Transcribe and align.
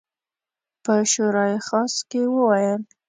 په 0.83 0.93
شورای 1.11 1.53
خاص 1.67 1.93
کې 2.09 2.21
وویل. 2.33 2.81